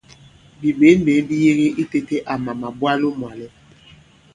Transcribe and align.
Bìɓěnɓěn 0.59 1.21
bi 1.27 1.35
yege 1.43 1.67
itēte 1.81 2.15
àmà 2.33 2.51
màbwalo 2.61 3.07
mwàlɛ. 3.19 3.47